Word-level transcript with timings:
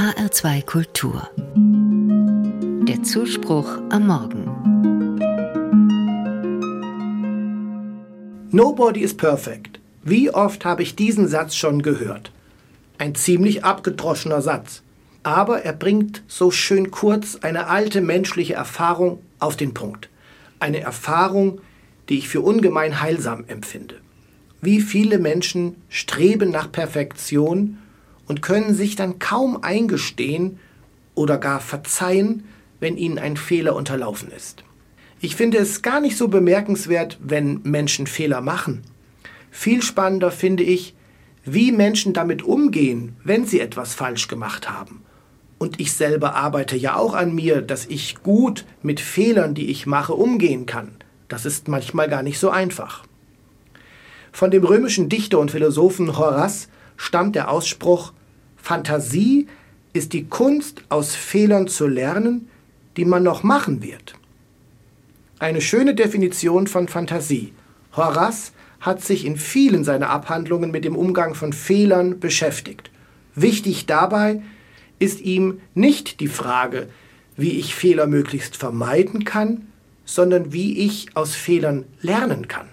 HR2 0.00 0.64
Kultur. 0.64 1.28
Der 2.88 3.02
Zuspruch 3.02 3.68
am 3.90 4.06
Morgen. 4.06 4.46
Nobody 8.50 9.02
is 9.02 9.14
perfect. 9.14 9.78
Wie 10.02 10.30
oft 10.30 10.64
habe 10.64 10.82
ich 10.82 10.96
diesen 10.96 11.28
Satz 11.28 11.54
schon 11.54 11.82
gehört? 11.82 12.32
Ein 12.96 13.14
ziemlich 13.14 13.62
abgedroschener 13.62 14.40
Satz. 14.40 14.80
Aber 15.22 15.64
er 15.64 15.74
bringt 15.74 16.22
so 16.28 16.50
schön 16.50 16.90
kurz 16.90 17.36
eine 17.42 17.66
alte 17.66 18.00
menschliche 18.00 18.54
Erfahrung 18.54 19.18
auf 19.38 19.58
den 19.58 19.74
Punkt. 19.74 20.08
Eine 20.60 20.80
Erfahrung, 20.80 21.60
die 22.08 22.16
ich 22.16 22.30
für 22.30 22.40
ungemein 22.40 23.02
heilsam 23.02 23.44
empfinde. 23.48 23.96
Wie 24.62 24.80
viele 24.80 25.18
Menschen 25.18 25.76
streben 25.90 26.50
nach 26.50 26.72
Perfektion 26.72 27.76
und 28.30 28.42
können 28.42 28.74
sich 28.74 28.94
dann 28.94 29.18
kaum 29.18 29.64
eingestehen 29.64 30.60
oder 31.16 31.36
gar 31.36 31.58
verzeihen, 31.58 32.44
wenn 32.78 32.96
ihnen 32.96 33.18
ein 33.18 33.36
Fehler 33.36 33.74
unterlaufen 33.74 34.30
ist. 34.30 34.62
Ich 35.20 35.34
finde 35.34 35.58
es 35.58 35.82
gar 35.82 36.00
nicht 36.00 36.16
so 36.16 36.28
bemerkenswert, 36.28 37.18
wenn 37.20 37.60
Menschen 37.64 38.06
Fehler 38.06 38.40
machen. 38.40 38.82
Viel 39.50 39.82
spannender 39.82 40.30
finde 40.30 40.62
ich, 40.62 40.94
wie 41.44 41.72
Menschen 41.72 42.12
damit 42.12 42.44
umgehen, 42.44 43.16
wenn 43.24 43.46
sie 43.46 43.58
etwas 43.58 43.94
falsch 43.94 44.28
gemacht 44.28 44.70
haben. 44.70 45.02
Und 45.58 45.80
ich 45.80 45.92
selber 45.92 46.36
arbeite 46.36 46.76
ja 46.76 46.94
auch 46.94 47.14
an 47.14 47.34
mir, 47.34 47.62
dass 47.62 47.84
ich 47.86 48.22
gut 48.22 48.64
mit 48.80 49.00
Fehlern, 49.00 49.54
die 49.54 49.70
ich 49.72 49.86
mache, 49.86 50.14
umgehen 50.14 50.66
kann. 50.66 50.92
Das 51.26 51.46
ist 51.46 51.66
manchmal 51.66 52.08
gar 52.08 52.22
nicht 52.22 52.38
so 52.38 52.48
einfach. 52.48 53.02
Von 54.30 54.52
dem 54.52 54.62
römischen 54.62 55.08
Dichter 55.08 55.40
und 55.40 55.50
Philosophen 55.50 56.16
Horaz 56.16 56.68
stammt 56.96 57.34
der 57.34 57.50
Ausspruch 57.50 58.12
Fantasie 58.62 59.46
ist 59.92 60.12
die 60.12 60.26
Kunst, 60.26 60.82
aus 60.88 61.14
Fehlern 61.14 61.68
zu 61.68 61.86
lernen, 61.86 62.48
die 62.96 63.04
man 63.04 63.22
noch 63.22 63.42
machen 63.42 63.82
wird. 63.82 64.14
Eine 65.38 65.60
schöne 65.60 65.94
Definition 65.94 66.66
von 66.66 66.86
Fantasie. 66.86 67.52
Horaz 67.96 68.52
hat 68.80 69.02
sich 69.02 69.24
in 69.24 69.36
vielen 69.36 69.84
seiner 69.84 70.10
Abhandlungen 70.10 70.70
mit 70.70 70.84
dem 70.84 70.96
Umgang 70.96 71.34
von 71.34 71.52
Fehlern 71.52 72.20
beschäftigt. 72.20 72.90
Wichtig 73.34 73.86
dabei 73.86 74.42
ist 74.98 75.20
ihm 75.20 75.60
nicht 75.74 76.20
die 76.20 76.28
Frage, 76.28 76.88
wie 77.36 77.58
ich 77.58 77.74
Fehler 77.74 78.06
möglichst 78.06 78.56
vermeiden 78.56 79.24
kann, 79.24 79.68
sondern 80.04 80.52
wie 80.52 80.78
ich 80.78 81.16
aus 81.16 81.34
Fehlern 81.34 81.84
lernen 82.00 82.48
kann. 82.48 82.68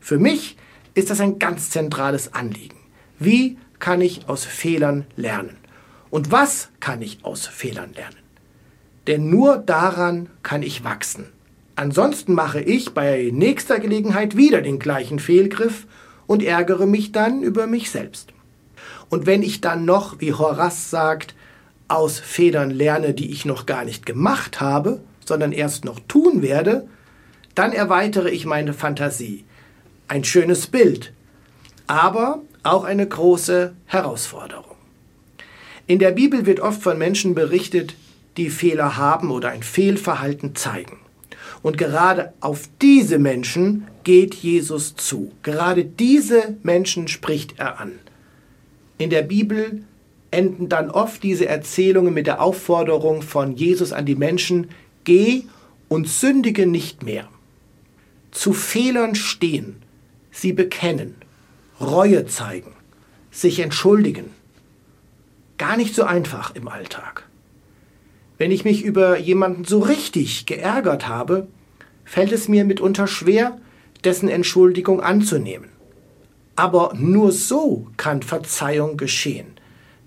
Für 0.00 0.18
mich 0.18 0.56
ist 0.94 1.10
das 1.10 1.20
ein 1.20 1.38
ganz 1.38 1.70
zentrales 1.70 2.34
Anliegen. 2.34 2.78
Wie 3.18 3.58
kann 3.78 4.00
ich 4.00 4.28
aus 4.28 4.44
Fehlern 4.44 5.06
lernen? 5.16 5.56
Und 6.10 6.30
was 6.30 6.70
kann 6.80 7.02
ich 7.02 7.24
aus 7.24 7.46
Fehlern 7.46 7.92
lernen? 7.94 8.16
Denn 9.06 9.30
nur 9.30 9.58
daran 9.58 10.28
kann 10.42 10.62
ich 10.62 10.84
wachsen. 10.84 11.26
Ansonsten 11.76 12.32
mache 12.32 12.60
ich 12.60 12.94
bei 12.94 13.30
nächster 13.32 13.78
Gelegenheit 13.78 14.36
wieder 14.36 14.62
den 14.62 14.78
gleichen 14.78 15.18
Fehlgriff 15.18 15.86
und 16.26 16.42
ärgere 16.42 16.86
mich 16.86 17.12
dann 17.12 17.42
über 17.42 17.66
mich 17.66 17.90
selbst. 17.90 18.32
Und 19.08 19.26
wenn 19.26 19.42
ich 19.42 19.60
dann 19.60 19.84
noch, 19.84 20.20
wie 20.20 20.32
Horace 20.32 20.90
sagt, 20.90 21.34
aus 21.88 22.18
Fehlern 22.18 22.70
lerne, 22.70 23.14
die 23.14 23.30
ich 23.30 23.44
noch 23.44 23.66
gar 23.66 23.84
nicht 23.84 24.06
gemacht 24.06 24.60
habe, 24.60 25.00
sondern 25.24 25.52
erst 25.52 25.84
noch 25.84 26.00
tun 26.08 26.42
werde, 26.42 26.88
dann 27.54 27.72
erweitere 27.72 28.30
ich 28.30 28.46
meine 28.46 28.72
Fantasie. 28.72 29.44
Ein 30.08 30.24
schönes 30.24 30.66
Bild, 30.66 31.12
aber 31.86 32.42
auch 32.66 32.84
eine 32.84 33.06
große 33.06 33.74
Herausforderung. 33.86 34.76
In 35.86 35.98
der 35.98 36.10
Bibel 36.10 36.46
wird 36.46 36.60
oft 36.60 36.82
von 36.82 36.98
Menschen 36.98 37.34
berichtet, 37.34 37.94
die 38.36 38.50
Fehler 38.50 38.96
haben 38.96 39.30
oder 39.30 39.50
ein 39.50 39.62
Fehlverhalten 39.62 40.54
zeigen. 40.54 40.98
Und 41.62 41.78
gerade 41.78 42.32
auf 42.40 42.68
diese 42.82 43.18
Menschen 43.18 43.86
geht 44.04 44.34
Jesus 44.34 44.94
zu. 44.94 45.32
Gerade 45.42 45.84
diese 45.84 46.56
Menschen 46.62 47.08
spricht 47.08 47.58
er 47.58 47.80
an. 47.80 47.92
In 48.98 49.10
der 49.10 49.22
Bibel 49.22 49.82
enden 50.30 50.68
dann 50.68 50.90
oft 50.90 51.22
diese 51.22 51.46
Erzählungen 51.46 52.14
mit 52.14 52.26
der 52.26 52.42
Aufforderung 52.42 53.22
von 53.22 53.56
Jesus 53.56 53.92
an 53.92 54.06
die 54.06 54.14
Menschen, 54.14 54.68
geh 55.04 55.44
und 55.88 56.08
sündige 56.08 56.66
nicht 56.66 57.02
mehr. 57.02 57.28
Zu 58.30 58.52
Fehlern 58.52 59.14
stehen, 59.14 59.76
sie 60.30 60.52
bekennen, 60.52 61.14
Reue 61.80 62.26
zeigen, 62.26 62.72
sich 63.30 63.60
entschuldigen. 63.60 64.30
Gar 65.58 65.76
nicht 65.76 65.94
so 65.94 66.04
einfach 66.04 66.54
im 66.54 66.68
Alltag. 66.68 67.24
Wenn 68.38 68.50
ich 68.50 68.64
mich 68.64 68.82
über 68.82 69.18
jemanden 69.18 69.64
so 69.64 69.80
richtig 69.80 70.46
geärgert 70.46 71.08
habe, 71.08 71.46
fällt 72.04 72.32
es 72.32 72.48
mir 72.48 72.64
mitunter 72.64 73.06
schwer, 73.06 73.58
dessen 74.04 74.28
Entschuldigung 74.28 75.00
anzunehmen. 75.00 75.68
Aber 76.54 76.94
nur 76.96 77.32
so 77.32 77.86
kann 77.96 78.22
Verzeihung 78.22 78.96
geschehen. 78.96 79.48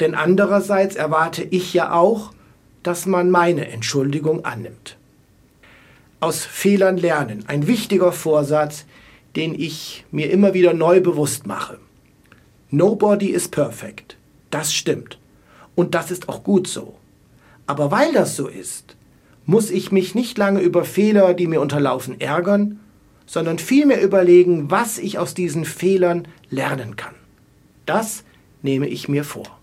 Denn 0.00 0.14
andererseits 0.14 0.96
erwarte 0.96 1.42
ich 1.42 1.74
ja 1.74 1.92
auch, 1.92 2.32
dass 2.82 3.04
man 3.04 3.30
meine 3.30 3.68
Entschuldigung 3.68 4.44
annimmt. 4.44 4.96
Aus 6.20 6.44
Fehlern 6.44 6.96
lernen, 6.96 7.44
ein 7.46 7.66
wichtiger 7.66 8.12
Vorsatz, 8.12 8.86
den 9.36 9.54
ich 9.54 10.04
mir 10.10 10.30
immer 10.30 10.54
wieder 10.54 10.74
neu 10.74 11.00
bewusst 11.00 11.46
mache. 11.46 11.78
Nobody 12.70 13.30
is 13.30 13.48
perfect. 13.48 14.16
Das 14.50 14.72
stimmt. 14.72 15.18
Und 15.74 15.94
das 15.94 16.10
ist 16.10 16.28
auch 16.28 16.42
gut 16.42 16.66
so. 16.66 16.94
Aber 17.66 17.90
weil 17.90 18.12
das 18.12 18.36
so 18.36 18.48
ist, 18.48 18.96
muss 19.46 19.70
ich 19.70 19.92
mich 19.92 20.14
nicht 20.14 20.36
lange 20.38 20.60
über 20.60 20.84
Fehler, 20.84 21.34
die 21.34 21.46
mir 21.46 21.60
unterlaufen, 21.60 22.20
ärgern, 22.20 22.80
sondern 23.26 23.58
vielmehr 23.58 24.02
überlegen, 24.02 24.70
was 24.70 24.98
ich 24.98 25.18
aus 25.18 25.34
diesen 25.34 25.64
Fehlern 25.64 26.28
lernen 26.50 26.96
kann. 26.96 27.14
Das 27.86 28.24
nehme 28.62 28.88
ich 28.88 29.08
mir 29.08 29.24
vor. 29.24 29.57